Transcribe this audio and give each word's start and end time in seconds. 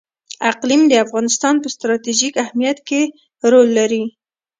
اقلیم 0.51 0.81
د 0.87 0.93
افغانستان 1.05 1.55
په 1.63 1.67
ستراتیژیک 1.75 2.33
اهمیت 2.43 2.77
کې 2.87 3.01
رول 3.51 3.67
لري. 3.79 4.03